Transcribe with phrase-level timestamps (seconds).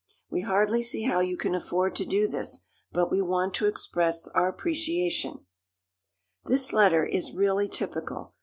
[0.31, 2.61] We hardly see how you can afford to do this,
[2.91, 5.45] but we want to express our appreciation."
[6.43, 8.33] This letter is really typical.